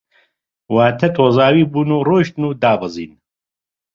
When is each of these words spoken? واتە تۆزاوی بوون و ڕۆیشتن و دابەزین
واتە 0.75 1.07
تۆزاوی 1.15 1.63
بوون 1.71 1.89
و 1.93 2.05
ڕۆیشتن 2.07 2.43
و 2.49 2.49
دابەزین 2.61 3.11